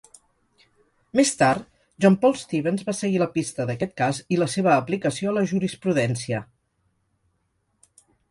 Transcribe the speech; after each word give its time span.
Més 1.17 1.31
tard, 1.41 1.67
John 2.05 2.15
Paul 2.23 2.33
Stevens 2.43 2.85
va 2.87 2.95
seguir 3.01 3.19
la 3.23 3.27
pista 3.35 3.67
d'aquest 3.71 3.93
cas 4.01 4.21
i 4.37 4.41
la 4.43 4.49
seva 4.55 4.73
aplicació 4.77 5.33
a 5.33 5.37
la 5.41 5.45
jurisprudència. 5.53 6.41